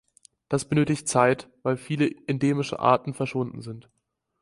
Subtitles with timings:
[0.49, 3.87] Das benötigt Zeit, weil viele endemische Arten verschwunden sind.